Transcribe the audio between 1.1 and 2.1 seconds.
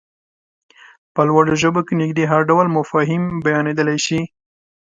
په لوړو ژبو کې